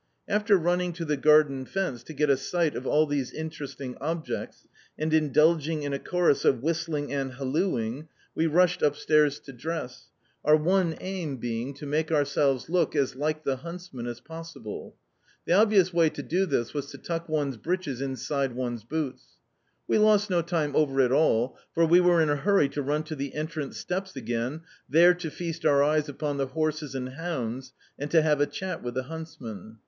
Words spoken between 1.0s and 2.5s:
the garden fence to get a